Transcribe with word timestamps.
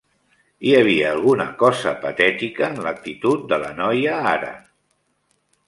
Hi 0.67 0.71
havia 0.77 1.11
alguna 1.17 1.45
cosa 1.59 1.93
patètic 2.07 2.63
en 2.69 2.81
l'actitud 2.87 3.47
de 3.55 3.63
la 3.67 3.73
noia 3.83 4.19
ara. 4.35 4.53